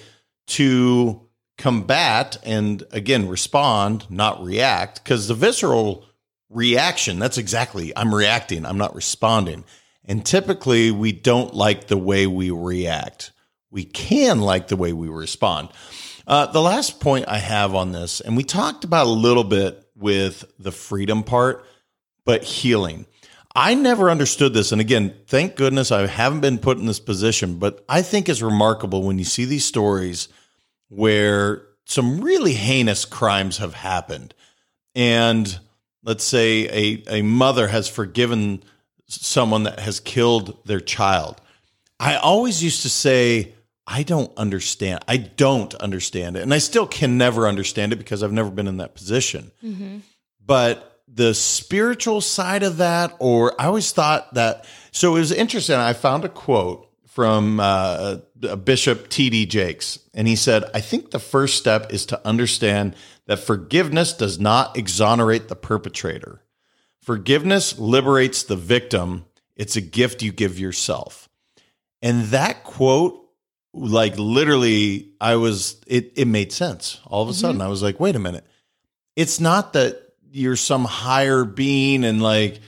to 0.47 1.21
combat 1.57 2.37
and 2.43 2.83
again 2.91 3.27
respond, 3.27 4.09
not 4.09 4.43
react, 4.43 5.03
because 5.03 5.27
the 5.27 5.35
visceral 5.35 6.05
reaction, 6.49 7.19
that's 7.19 7.37
exactly, 7.37 7.95
I'm 7.95 8.13
reacting, 8.13 8.65
I'm 8.65 8.77
not 8.77 8.95
responding. 8.95 9.63
And 10.05 10.25
typically, 10.25 10.91
we 10.91 11.11
don't 11.11 11.53
like 11.53 11.87
the 11.87 11.97
way 11.97 12.27
we 12.27 12.51
react. 12.51 13.31
We 13.71 13.85
can 13.85 14.41
like 14.41 14.67
the 14.67 14.75
way 14.75 14.93
we 14.93 15.07
respond. 15.07 15.69
Uh, 16.27 16.45
the 16.47 16.61
last 16.61 16.99
point 16.99 17.25
I 17.27 17.37
have 17.37 17.75
on 17.75 17.91
this, 17.91 18.21
and 18.21 18.37
we 18.37 18.43
talked 18.43 18.83
about 18.83 19.07
a 19.07 19.09
little 19.09 19.43
bit 19.43 19.85
with 19.95 20.45
the 20.59 20.71
freedom 20.71 21.23
part, 21.23 21.65
but 22.25 22.43
healing. 22.43 23.05
I 23.55 23.75
never 23.75 24.09
understood 24.09 24.53
this. 24.53 24.71
And 24.71 24.81
again, 24.81 25.13
thank 25.27 25.55
goodness 25.55 25.91
I 25.91 26.07
haven't 26.07 26.41
been 26.41 26.57
put 26.57 26.79
in 26.79 26.85
this 26.85 26.99
position, 26.99 27.59
but 27.59 27.83
I 27.87 28.01
think 28.01 28.27
it's 28.27 28.41
remarkable 28.41 29.03
when 29.03 29.19
you 29.19 29.25
see 29.25 29.45
these 29.45 29.65
stories 29.65 30.27
where 30.89 31.63
some 31.85 32.21
really 32.21 32.53
heinous 32.53 33.05
crimes 33.05 33.57
have 33.57 33.73
happened. 33.73 34.33
And 34.95 35.59
let's 36.03 36.23
say 36.23 36.67
a, 36.67 37.19
a 37.19 37.21
mother 37.21 37.67
has 37.67 37.87
forgiven 37.87 38.63
someone 39.07 39.63
that 39.63 39.79
has 39.79 39.99
killed 39.99 40.57
their 40.65 40.79
child. 40.79 41.41
I 41.99 42.15
always 42.15 42.63
used 42.63 42.81
to 42.81 42.89
say, 42.89 43.53
I 43.85 44.03
don't 44.03 44.31
understand. 44.37 45.03
I 45.07 45.17
don't 45.17 45.73
understand 45.75 46.37
it. 46.37 46.43
And 46.43 46.53
I 46.53 46.57
still 46.57 46.87
can 46.87 47.17
never 47.17 47.47
understand 47.47 47.93
it 47.93 47.97
because 47.97 48.23
I've 48.23 48.31
never 48.31 48.49
been 48.49 48.67
in 48.67 48.77
that 48.77 48.95
position. 48.95 49.51
Mm-hmm. 49.63 49.97
But 50.45 51.01
the 51.07 51.33
spiritual 51.33 52.21
side 52.21 52.63
of 52.63 52.77
that, 52.77 53.15
or 53.19 53.59
I 53.59 53.65
always 53.65 53.91
thought 53.91 54.33
that, 54.33 54.65
so 54.91 55.15
it 55.15 55.19
was 55.19 55.31
interesting. 55.31 55.75
I 55.75 55.93
found 55.93 56.25
a 56.25 56.29
quote 56.29 56.89
from 57.07 57.59
uh, 57.59 58.17
Bishop 58.63 59.09
T.D. 59.09 59.45
Jakes, 59.45 59.99
and 60.13 60.27
he 60.27 60.35
said, 60.35 60.63
I 60.73 60.81
think 60.81 61.11
the 61.11 61.19
first 61.19 61.57
step 61.57 61.93
is 61.93 62.05
to 62.07 62.27
understand 62.27 62.95
that 63.27 63.37
forgiveness 63.37 64.13
does 64.13 64.39
not 64.39 64.77
exonerate 64.77 65.47
the 65.47 65.55
perpetrator. 65.55 66.41
Forgiveness 67.03 67.77
liberates 67.77 68.43
the 68.43 68.55
victim. 68.55 69.25
It's 69.55 69.75
a 69.75 69.81
gift 69.81 70.23
you 70.23 70.31
give 70.31 70.57
yourself. 70.57 71.29
And 72.01 72.25
that 72.25 72.63
quote, 72.63 73.19
like 73.73 74.17
literally, 74.17 75.13
I 75.19 75.35
was, 75.35 75.81
it, 75.87 76.13
it 76.15 76.27
made 76.27 76.51
sense. 76.51 76.99
All 77.05 77.21
of 77.21 77.29
a 77.29 77.31
mm-hmm. 77.31 77.41
sudden, 77.41 77.61
I 77.61 77.67
was 77.67 77.83
like, 77.83 77.99
wait 77.99 78.15
a 78.15 78.19
minute. 78.19 78.45
It's 79.15 79.39
not 79.39 79.73
that 79.73 80.01
you're 80.31 80.55
some 80.55 80.85
higher 80.85 81.43
being 81.43 82.03
and 82.03 82.21
like 82.21 82.59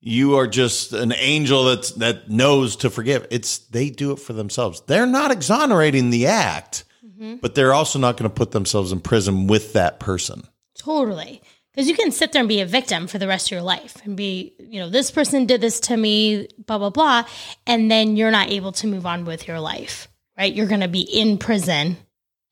you 0.00 0.36
are 0.36 0.46
just 0.46 0.92
an 0.92 1.12
angel 1.12 1.64
that's 1.64 1.92
that 1.92 2.28
knows 2.28 2.76
to 2.76 2.90
forgive. 2.90 3.26
It's 3.30 3.58
they 3.58 3.88
do 3.88 4.12
it 4.12 4.18
for 4.18 4.34
themselves. 4.34 4.82
They're 4.82 5.06
not 5.06 5.30
exonerating 5.30 6.10
the 6.10 6.26
act, 6.26 6.84
mm-hmm. 7.04 7.36
but 7.36 7.54
they're 7.54 7.72
also 7.72 7.98
not 7.98 8.18
going 8.18 8.30
to 8.30 8.34
put 8.34 8.50
themselves 8.50 8.92
in 8.92 9.00
prison 9.00 9.46
with 9.46 9.72
that 9.72 10.00
person. 10.00 10.46
Totally. 10.74 11.40
Because 11.74 11.88
you 11.88 11.96
can 11.96 12.12
sit 12.12 12.32
there 12.32 12.40
and 12.40 12.48
be 12.48 12.60
a 12.60 12.66
victim 12.66 13.08
for 13.08 13.18
the 13.18 13.26
rest 13.26 13.48
of 13.48 13.50
your 13.50 13.62
life 13.62 13.96
and 14.04 14.16
be, 14.16 14.54
you 14.60 14.78
know, 14.78 14.88
this 14.88 15.10
person 15.10 15.44
did 15.44 15.60
this 15.60 15.80
to 15.80 15.96
me, 15.96 16.46
blah, 16.66 16.78
blah, 16.78 16.90
blah. 16.90 17.24
And 17.66 17.90
then 17.90 18.16
you're 18.16 18.30
not 18.30 18.50
able 18.50 18.70
to 18.72 18.86
move 18.86 19.06
on 19.06 19.24
with 19.24 19.48
your 19.48 19.58
life, 19.58 20.06
right? 20.38 20.54
You're 20.54 20.68
going 20.68 20.82
to 20.82 20.88
be 20.88 21.00
in 21.00 21.36
prison, 21.36 21.96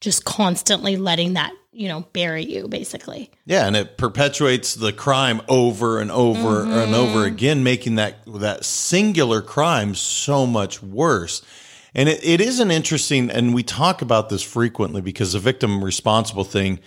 just 0.01 0.25
constantly 0.25 0.97
letting 0.97 1.35
that, 1.35 1.53
you 1.71 1.87
know, 1.87 2.01
bury 2.13 2.45
you 2.45 2.67
basically. 2.67 3.31
Yeah. 3.47 3.67
And 3.69 3.77
it 3.77 3.97
perpetuates 3.97 4.75
the 4.75 4.93
crime 4.93 5.41
over 5.49 6.01
and 6.01 6.11
over 6.11 6.63
mm-hmm. 6.63 6.73
and 6.73 6.93
over 6.93 7.25
again, 7.25 7.63
making 7.63 7.95
that, 7.97 8.17
that 8.27 8.65
singular 8.65 9.41
crime 9.41 9.95
so 9.95 10.47
much 10.47 10.83
worse. 10.83 11.43
And 11.95 12.09
it, 12.09 12.25
it 12.25 12.41
is 12.41 12.59
an 12.59 12.73
interesting, 12.73 13.31
and 13.31 13.55
we 13.55 13.63
talk 13.63 14.03
about 14.03 14.31
this 14.31 14.43
frequently 14.43 15.01
because 15.01 15.35
the 15.35 15.39
victim 15.39 15.85
responsible 15.85 16.45
thing 16.45 16.81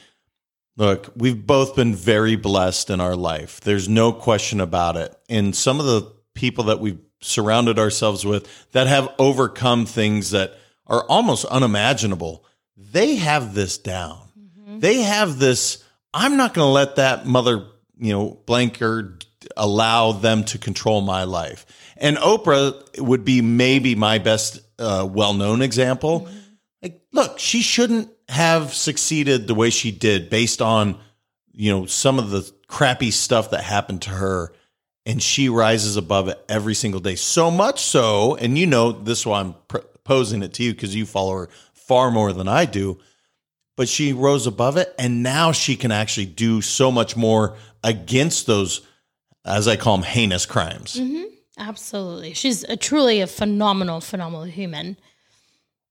Look, 0.78 1.14
we've 1.16 1.46
both 1.46 1.76
been 1.76 1.96
very 1.96 2.36
blessed 2.36 2.90
in 2.90 3.00
our 3.00 3.16
life. 3.16 3.62
There's 3.62 3.88
no 3.88 4.12
question 4.12 4.60
about 4.60 4.98
it. 4.98 5.16
And 5.30 5.56
some 5.56 5.80
of 5.80 5.86
the 5.86 6.14
people 6.34 6.66
that 6.66 6.80
we've 6.80 7.00
surrounded 7.22 7.80
ourselves 7.80 8.26
with 8.26 8.48
that 8.74 8.88
have 8.88 9.14
overcome 9.18 9.86
things 9.86 10.32
that 10.32 10.54
are 10.88 11.06
almost 11.06 11.46
unimaginable, 11.46 12.46
they 12.78 13.16
have 13.16 13.54
this 13.54 13.78
down. 13.78 14.20
Mm-hmm. 14.38 14.80
They 14.80 15.02
have 15.02 15.40
this, 15.40 15.84
I'm 16.14 16.36
not 16.36 16.54
going 16.54 16.68
to 16.68 16.72
let 16.72 16.98
that 16.98 17.26
mother, 17.26 17.68
you 17.98 18.14
know, 18.14 18.42
blanker 18.46 19.18
allow 19.56 20.12
them 20.12 20.44
to 20.46 20.58
control 20.58 21.02
my 21.02 21.24
life. 21.24 21.66
And 21.98 22.18
Oprah 22.18 23.00
would 23.00 23.24
be 23.24 23.42
maybe 23.42 23.96
my 23.96 24.18
best 24.18 24.60
uh, 24.78 25.08
well 25.10 25.34
known 25.34 25.62
example. 25.62 26.22
Mm-hmm. 26.22 26.38
Like, 26.82 27.02
look, 27.14 27.40
she 27.40 27.62
shouldn't 27.62 28.10
have 28.30 28.74
succeeded 28.74 29.48
the 29.48 29.56
way 29.56 29.70
she 29.70 29.92
did 29.92 30.30
based 30.30 30.62
on 30.62 30.98
you 31.54 31.72
know 31.72 31.86
some 31.86 32.20
of 32.20 32.32
the 32.32 32.50
crappy 32.68 33.12
stuff 33.12 33.52
that 33.52 33.64
happened 33.64 34.02
to 34.02 34.10
her 34.10 34.52
and 35.06 35.22
she 35.22 35.50
rises 35.50 35.98
above 35.98 36.28
it 36.28 36.44
every 36.50 36.74
single 36.74 37.00
day. 37.00 37.16
So 37.16 37.52
much 37.52 37.82
so 37.82 38.36
and 38.36 38.58
you 38.58 38.66
know 38.66 38.92
this 38.92 39.20
is 39.20 39.26
why 39.26 39.40
i'm 39.40 39.56
pr- 39.68 39.78
posing 40.04 40.44
it 40.44 40.54
to 40.54 40.64
you 40.64 40.74
because 40.74 40.96
you 40.96 41.06
follow 41.06 41.34
her 41.34 41.50
far 41.74 42.12
more 42.12 42.34
than 42.34 42.48
i 42.48 42.66
do 42.66 42.98
but 43.78 43.88
she 43.88 44.14
rose 44.14 44.48
above 44.48 44.78
it 44.78 44.94
and 44.98 45.22
now 45.22 45.52
she 45.52 45.76
can 45.76 45.92
actually 45.92 46.26
do 46.26 46.62
so 46.62 46.92
much 46.92 47.16
more 47.16 47.56
against 47.84 48.48
those 48.48 48.82
as 49.46 49.68
i 49.68 49.76
call 49.76 49.98
them 49.98 50.06
heinous 50.06 50.46
crimes. 50.46 50.96
Mm-hmm. 50.96 51.26
absolutely. 51.60 52.34
She's 52.34 52.64
a, 52.64 52.76
truly 52.76 53.22
a 53.22 53.28
phenomenal 53.28 54.02
phenomenal 54.02 54.46
human 54.46 54.98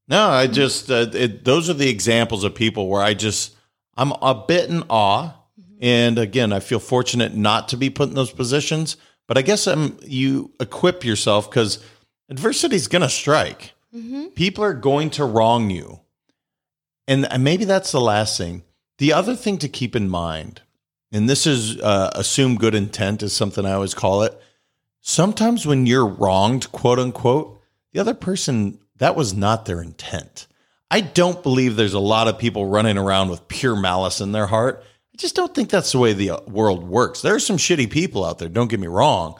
no, 0.08 0.28
I 0.28 0.46
just 0.46 0.90
uh, 0.90 1.06
it, 1.12 1.44
those 1.44 1.70
are 1.70 1.74
the 1.74 1.88
examples 1.88 2.44
of 2.44 2.54
people 2.54 2.88
where 2.88 3.02
I 3.02 3.14
just 3.14 3.54
I'm 3.96 4.12
a 4.12 4.34
bit 4.46 4.68
in 4.68 4.82
awe, 4.90 5.34
and 5.80 6.18
again, 6.18 6.52
I 6.52 6.60
feel 6.60 6.80
fortunate 6.80 7.34
not 7.34 7.68
to 7.68 7.76
be 7.76 7.90
put 7.90 8.08
in 8.08 8.14
those 8.14 8.32
positions. 8.32 8.96
But 9.26 9.38
I 9.38 9.42
guess 9.42 9.66
I'm 9.66 9.98
you 10.02 10.52
equip 10.60 11.04
yourself 11.04 11.48
because 11.48 11.82
adversity 12.28 12.76
is 12.76 12.88
going 12.88 13.02
to 13.02 13.08
strike. 13.08 13.72
Mm-hmm. 13.94 14.26
People 14.28 14.64
are 14.64 14.74
going 14.74 15.10
to 15.10 15.24
wrong 15.24 15.70
you, 15.70 16.00
and 17.08 17.26
maybe 17.40 17.64
that's 17.64 17.92
the 17.92 18.00
last 18.00 18.36
thing. 18.36 18.64
The 18.98 19.12
other 19.12 19.34
thing 19.34 19.58
to 19.58 19.68
keep 19.68 19.96
in 19.96 20.08
mind, 20.08 20.60
and 21.10 21.28
this 21.28 21.46
is 21.46 21.80
uh, 21.80 22.10
assume 22.14 22.56
good 22.56 22.74
intent 22.74 23.22
is 23.22 23.32
something 23.32 23.64
I 23.64 23.72
always 23.72 23.94
call 23.94 24.22
it. 24.22 24.38
Sometimes 25.00 25.66
when 25.66 25.86
you're 25.86 26.06
wronged, 26.06 26.70
quote 26.72 26.98
unquote, 26.98 27.60
the 27.92 28.00
other 28.00 28.14
person 28.14 28.78
that 28.96 29.16
was 29.16 29.34
not 29.34 29.66
their 29.66 29.82
intent. 29.82 30.46
I 30.90 31.00
don't 31.00 31.42
believe 31.42 31.76
there's 31.76 31.94
a 31.94 32.00
lot 32.00 32.28
of 32.28 32.38
people 32.38 32.66
running 32.66 32.98
around 32.98 33.28
with 33.28 33.48
pure 33.48 33.74
malice 33.74 34.20
in 34.20 34.32
their 34.32 34.46
heart. 34.46 34.84
I 35.12 35.16
just 35.16 35.34
don't 35.34 35.54
think 35.54 35.70
that's 35.70 35.92
the 35.92 35.98
way 35.98 36.12
the 36.12 36.30
uh, 36.30 36.40
world 36.46 36.84
works. 36.84 37.22
There 37.22 37.34
are 37.34 37.40
some 37.40 37.56
shitty 37.56 37.90
people 37.90 38.24
out 38.24 38.38
there, 38.38 38.48
don't 38.48 38.70
get 38.70 38.80
me 38.80 38.86
wrong, 38.86 39.34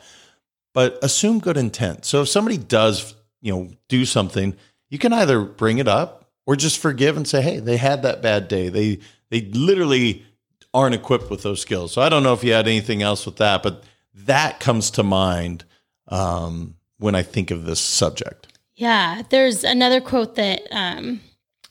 but 0.72 0.98
assume 1.02 1.38
good 1.38 1.56
intent. 1.56 2.04
So 2.04 2.22
if 2.22 2.28
somebody 2.28 2.56
does, 2.56 3.14
you 3.40 3.52
know, 3.52 3.70
do 3.88 4.04
something, 4.04 4.56
you 4.88 4.98
can 4.98 5.12
either 5.12 5.40
bring 5.42 5.78
it 5.78 5.88
up 5.88 6.28
or 6.46 6.56
just 6.56 6.78
forgive 6.78 7.16
and 7.16 7.26
say, 7.26 7.42
"Hey, 7.42 7.58
they 7.58 7.76
had 7.76 8.02
that 8.02 8.22
bad 8.22 8.48
day. 8.48 8.68
They 8.68 8.98
they 9.30 9.42
literally 9.42 10.24
aren't 10.72 10.94
equipped 10.94 11.30
with 11.30 11.42
those 11.42 11.60
skills." 11.60 11.92
So 11.92 12.02
I 12.02 12.08
don't 12.08 12.22
know 12.22 12.34
if 12.34 12.44
you 12.44 12.52
had 12.52 12.68
anything 12.68 13.02
else 13.02 13.26
with 13.26 13.36
that, 13.36 13.62
but 13.62 13.82
that 14.14 14.60
comes 14.60 14.90
to 14.92 15.02
mind 15.02 15.64
um, 16.08 16.76
when 16.98 17.14
I 17.14 17.22
think 17.22 17.50
of 17.50 17.64
this 17.64 17.80
subject. 17.80 18.48
Yeah, 18.76 19.22
there's 19.30 19.64
another 19.64 20.00
quote 20.00 20.34
that 20.34 20.62
um, 20.70 21.20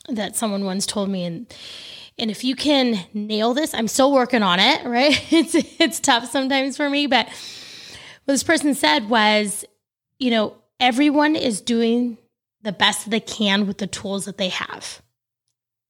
that 0.08 0.36
someone 0.36 0.64
once 0.64 0.86
told 0.86 1.08
me, 1.10 1.24
and 1.24 1.54
and 2.18 2.30
if 2.30 2.44
you 2.44 2.56
can 2.56 3.04
nail 3.12 3.54
this, 3.54 3.74
I'm 3.74 3.88
still 3.88 4.12
working 4.12 4.42
on 4.42 4.60
it. 4.60 4.84
Right? 4.86 5.20
It's 5.32 5.54
it's 5.54 6.00
tough 6.00 6.30
sometimes 6.30 6.76
for 6.76 6.88
me, 6.88 7.06
but 7.06 7.26
what 7.26 8.34
this 8.34 8.42
person 8.42 8.74
said 8.74 9.08
was, 9.10 9.64
you 10.18 10.30
know, 10.30 10.56
everyone 10.80 11.36
is 11.36 11.60
doing 11.60 12.16
the 12.62 12.72
best 12.72 13.10
they 13.10 13.20
can 13.20 13.66
with 13.66 13.78
the 13.78 13.86
tools 13.86 14.24
that 14.24 14.38
they 14.38 14.48
have. 14.48 15.02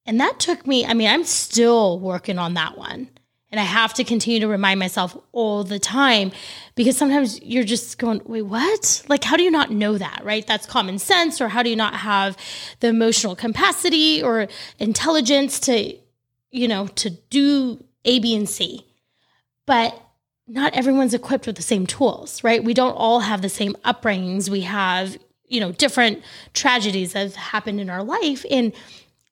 And 0.06 0.20
that 0.20 0.38
took 0.38 0.66
me, 0.66 0.84
I 0.84 0.92
mean, 0.92 1.08
I'm 1.08 1.24
still 1.24 1.98
working 1.98 2.38
on 2.38 2.54
that 2.54 2.76
one. 2.76 3.08
And 3.54 3.60
I 3.60 3.62
have 3.66 3.94
to 3.94 4.02
continue 4.02 4.40
to 4.40 4.48
remind 4.48 4.80
myself 4.80 5.16
all 5.30 5.62
the 5.62 5.78
time 5.78 6.32
because 6.74 6.96
sometimes 6.96 7.40
you're 7.40 7.62
just 7.62 7.98
going, 7.98 8.20
wait, 8.24 8.42
what? 8.42 9.04
Like, 9.06 9.22
how 9.22 9.36
do 9.36 9.44
you 9.44 9.50
not 9.52 9.70
know 9.70 9.96
that, 9.96 10.22
right? 10.24 10.44
That's 10.44 10.66
common 10.66 10.98
sense. 10.98 11.40
Or 11.40 11.46
how 11.46 11.62
do 11.62 11.70
you 11.70 11.76
not 11.76 11.94
have 11.94 12.36
the 12.80 12.88
emotional 12.88 13.36
capacity 13.36 14.20
or 14.20 14.48
intelligence 14.80 15.60
to, 15.60 15.96
you 16.50 16.66
know, 16.66 16.88
to 16.88 17.10
do 17.10 17.84
A, 18.04 18.18
B, 18.18 18.34
and 18.34 18.48
C? 18.48 18.84
But 19.66 20.02
not 20.48 20.74
everyone's 20.74 21.14
equipped 21.14 21.46
with 21.46 21.54
the 21.54 21.62
same 21.62 21.86
tools, 21.86 22.42
right? 22.42 22.64
We 22.64 22.74
don't 22.74 22.94
all 22.94 23.20
have 23.20 23.40
the 23.40 23.48
same 23.48 23.74
upbringings. 23.84 24.48
We 24.48 24.62
have, 24.62 25.16
you 25.46 25.60
know, 25.60 25.70
different 25.70 26.24
tragedies 26.54 27.12
that 27.12 27.20
have 27.20 27.36
happened 27.36 27.78
in 27.80 27.88
our 27.88 28.02
life. 28.02 28.44
And 28.50 28.72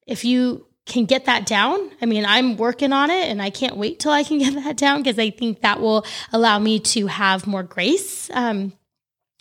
if 0.06 0.24
you 0.24 0.64
can 0.86 1.04
get 1.04 1.26
that 1.26 1.46
down, 1.46 1.90
I 2.00 2.06
mean, 2.06 2.24
I'm 2.26 2.56
working 2.56 2.92
on 2.92 3.10
it 3.10 3.28
and 3.28 3.40
I 3.40 3.50
can't 3.50 3.76
wait 3.76 4.00
till 4.00 4.12
I 4.12 4.24
can 4.24 4.38
get 4.40 4.54
that 4.54 4.76
down 4.76 5.02
because 5.02 5.18
I 5.18 5.30
think 5.30 5.60
that 5.60 5.80
will 5.80 6.04
allow 6.32 6.58
me 6.58 6.80
to 6.80 7.06
have 7.06 7.46
more 7.46 7.62
grace 7.62 8.30
um, 8.30 8.72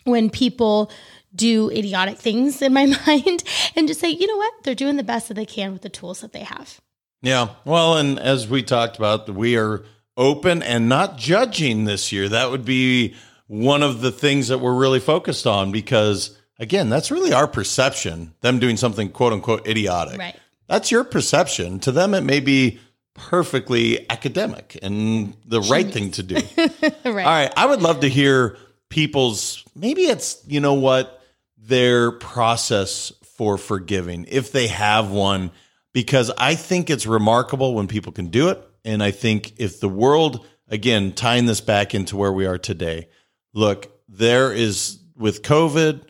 when 0.04 0.30
people 0.30 0.92
do 1.34 1.70
idiotic 1.72 2.18
things 2.18 2.62
in 2.62 2.74
my 2.74 2.86
mind 3.08 3.44
and 3.76 3.88
just 3.88 4.00
say, 4.00 4.10
you 4.10 4.28
know 4.28 4.38
what, 4.38 4.54
they're 4.64 4.76
doing 4.76 4.98
the 4.98 5.04
best 5.04 5.28
that 5.28 5.36
they 5.36 5.46
can 5.46 5.74
with 5.74 5.82
the 5.82 5.90
tools 5.90 6.22
that 6.22 6.34
they 6.34 6.44
have. 6.44 6.80
Yeah. 7.22 7.50
Well, 7.66 7.98
and 7.98 8.20
as 8.20 8.48
we 8.48 8.64
talked 8.64 8.98
about, 8.98 9.30
we 9.30 9.56
are 9.56 9.84
open 10.18 10.62
and 10.64 10.90
not 10.90 11.18
judging 11.18 11.86
this 11.86 12.12
year. 12.12 12.28
That 12.28 12.52
would 12.52 12.66
be 12.66 13.16
one 13.48 13.84
of 13.84 14.02
the 14.02 14.12
things 14.12 14.48
that 14.48 14.60
we're 14.60 14.76
really 14.76 15.00
focused 15.00 15.46
on 15.46 15.72
because 15.72 16.38
again, 16.60 16.90
that's 16.90 17.12
really 17.12 17.34
our 17.34 17.48
perception, 17.48 18.34
them 18.42 18.60
doing 18.60 18.78
something 18.78 19.10
quote 19.10 19.34
unquote 19.34 19.68
idiotic. 19.68 20.18
Right. 20.18 20.36
That's 20.72 20.90
your 20.90 21.04
perception. 21.04 21.80
To 21.82 21.92
them, 21.92 22.14
it 22.14 22.22
may 22.22 22.40
be 22.40 22.80
perfectly 23.14 24.10
academic 24.10 24.80
and 24.82 25.36
the 25.46 25.60
right 25.60 25.92
thing 25.92 26.12
to 26.12 26.24
do. 26.24 26.36
right. 26.58 26.96
All 27.06 27.14
right. 27.14 27.52
I 27.58 27.66
would 27.66 27.82
love 27.82 28.00
to 28.00 28.08
hear 28.08 28.58
people's, 28.90 29.66
maybe 29.76 30.04
it's, 30.04 30.42
you 30.48 30.62
know 30.62 30.76
what, 30.76 31.22
their 31.58 32.14
process 32.14 33.12
for 33.36 33.58
forgiving, 33.58 34.26
if 34.30 34.54
they 34.54 34.68
have 34.68 35.12
one, 35.12 35.52
because 35.92 36.32
I 36.38 36.56
think 36.56 36.90
it's 36.90 37.06
remarkable 37.06 37.74
when 37.74 37.90
people 37.90 38.14
can 38.14 38.28
do 38.28 38.48
it. 38.48 38.66
And 38.86 39.04
I 39.04 39.12
think 39.12 39.52
if 39.58 39.82
the 39.82 39.90
world, 39.90 40.48
again, 40.70 41.12
tying 41.12 41.48
this 41.48 41.60
back 41.60 41.94
into 41.94 42.16
where 42.16 42.32
we 42.32 42.46
are 42.46 42.58
today, 42.58 43.10
look, 43.54 43.92
there 44.08 44.54
is 44.54 45.00
with 45.18 45.42
COVID, 45.42 46.04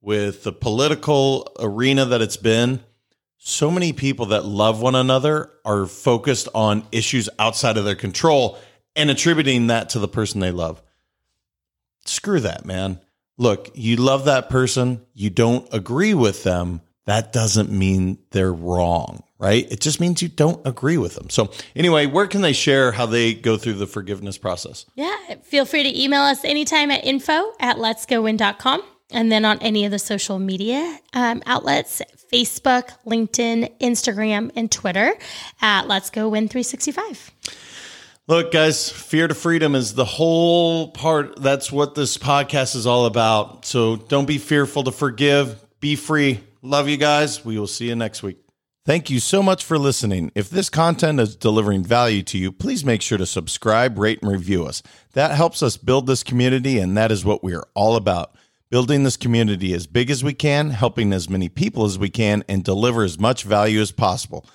with 0.00 0.42
the 0.42 0.52
political 0.52 1.52
arena 1.60 2.04
that 2.06 2.20
it's 2.20 2.36
been, 2.36 2.80
so 3.38 3.70
many 3.70 3.92
people 3.92 4.26
that 4.26 4.44
love 4.44 4.82
one 4.82 4.94
another 4.94 5.50
are 5.64 5.86
focused 5.86 6.48
on 6.54 6.84
issues 6.92 7.28
outside 7.38 7.76
of 7.76 7.84
their 7.84 7.94
control 7.94 8.58
and 8.94 9.10
attributing 9.10 9.68
that 9.68 9.90
to 9.90 9.98
the 9.98 10.08
person 10.08 10.40
they 10.40 10.50
love. 10.50 10.82
Screw 12.04 12.40
that, 12.40 12.64
man. 12.66 13.00
Look, 13.36 13.70
you 13.74 13.96
love 13.96 14.24
that 14.24 14.50
person, 14.50 15.06
you 15.14 15.30
don't 15.30 15.66
agree 15.72 16.14
with 16.14 16.42
them, 16.42 16.80
that 17.08 17.32
doesn't 17.32 17.70
mean 17.70 18.18
they're 18.32 18.52
wrong, 18.52 19.22
right? 19.38 19.66
It 19.72 19.80
just 19.80 19.98
means 19.98 20.20
you 20.20 20.28
don't 20.28 20.60
agree 20.66 20.98
with 20.98 21.14
them. 21.14 21.30
So, 21.30 21.50
anyway, 21.74 22.04
where 22.04 22.26
can 22.26 22.42
they 22.42 22.52
share 22.52 22.92
how 22.92 23.06
they 23.06 23.32
go 23.32 23.56
through 23.56 23.74
the 23.74 23.86
forgiveness 23.86 24.36
process? 24.36 24.84
Yeah, 24.94 25.16
feel 25.42 25.64
free 25.64 25.84
to 25.84 26.02
email 26.02 26.20
us 26.20 26.44
anytime 26.44 26.90
at 26.90 27.06
info 27.06 27.52
at 27.60 27.76
letsgowin.com. 27.76 28.82
And 29.10 29.32
then 29.32 29.44
on 29.44 29.58
any 29.60 29.84
of 29.84 29.90
the 29.90 29.98
social 29.98 30.38
media 30.38 30.98
um, 31.14 31.42
outlets 31.46 32.02
Facebook, 32.32 32.90
LinkedIn, 33.06 33.78
Instagram, 33.80 34.50
and 34.54 34.70
Twitter 34.70 35.14
at 35.62 35.88
Let's 35.88 36.10
Go 36.10 36.28
Win 36.28 36.48
365. 36.48 37.30
Look, 38.26 38.52
guys, 38.52 38.90
fear 38.90 39.26
to 39.26 39.34
freedom 39.34 39.74
is 39.74 39.94
the 39.94 40.04
whole 40.04 40.90
part. 40.90 41.40
That's 41.40 41.72
what 41.72 41.94
this 41.94 42.18
podcast 42.18 42.76
is 42.76 42.86
all 42.86 43.06
about. 43.06 43.64
So 43.64 43.96
don't 43.96 44.26
be 44.26 44.36
fearful 44.36 44.84
to 44.84 44.92
forgive, 44.92 45.64
be 45.80 45.96
free. 45.96 46.40
Love 46.60 46.88
you 46.88 46.98
guys. 46.98 47.42
We 47.42 47.58
will 47.58 47.66
see 47.66 47.88
you 47.88 47.96
next 47.96 48.22
week. 48.22 48.36
Thank 48.84 49.08
you 49.08 49.20
so 49.20 49.42
much 49.42 49.64
for 49.64 49.78
listening. 49.78 50.32
If 50.34 50.50
this 50.50 50.68
content 50.68 51.20
is 51.20 51.36
delivering 51.36 51.84
value 51.84 52.22
to 52.24 52.38
you, 52.38 52.52
please 52.52 52.84
make 52.84 53.00
sure 53.00 53.18
to 53.18 53.26
subscribe, 53.26 53.98
rate, 53.98 54.20
and 54.22 54.30
review 54.30 54.66
us. 54.66 54.82
That 55.12 55.30
helps 55.30 55.62
us 55.62 55.76
build 55.76 56.06
this 56.06 56.22
community, 56.22 56.78
and 56.78 56.96
that 56.96 57.12
is 57.12 57.24
what 57.24 57.44
we 57.44 57.54
are 57.54 57.66
all 57.74 57.96
about 57.96 58.34
building 58.70 59.04
this 59.04 59.16
community 59.16 59.72
as 59.72 59.86
big 59.86 60.10
as 60.10 60.22
we 60.22 60.34
can, 60.34 60.70
helping 60.70 61.12
as 61.12 61.30
many 61.30 61.48
people 61.48 61.84
as 61.84 61.98
we 61.98 62.10
can, 62.10 62.44
and 62.48 62.64
deliver 62.64 63.02
as 63.02 63.18
much 63.18 63.44
value 63.44 63.80
as 63.80 63.92
possible. 63.92 64.46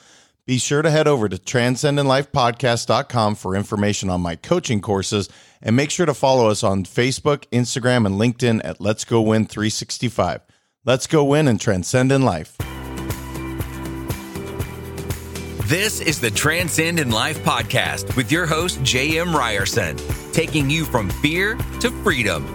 Be 0.45 0.57
sure 0.57 0.81
to 0.81 0.91
head 0.91 1.07
over 1.07 1.29
to 1.29 1.37
transcendentlifepodcast.com 1.37 3.35
for 3.35 3.55
information 3.55 4.09
on 4.09 4.21
my 4.21 4.35
coaching 4.35 4.81
courses 4.81 5.29
and 5.61 5.75
make 5.75 5.89
sure 5.89 6.05
to 6.05 6.13
follow 6.13 6.49
us 6.49 6.63
on 6.63 6.83
Facebook, 6.83 7.45
Instagram, 7.51 8.05
and 8.05 8.15
LinkedIn 8.15 8.59
at 8.63 8.81
Let's 8.81 9.05
Go 9.05 9.21
Win 9.21 9.45
365. 9.45 10.41
Let's 10.85 11.07
go 11.07 11.23
win 11.23 11.47
and 11.47 11.61
transcend 11.61 12.11
in 12.11 12.23
life. 12.23 12.57
This 15.67 16.01
is 16.01 16.19
the 16.19 16.29
Transcendent 16.29 17.11
Life 17.11 17.41
podcast 17.45 18.17
with 18.17 18.29
your 18.33 18.45
host, 18.45 18.83
J.M. 18.83 19.33
Ryerson, 19.33 19.97
taking 20.33 20.69
you 20.69 20.83
from 20.83 21.09
fear 21.09 21.55
to 21.79 21.89
freedom. 22.03 22.45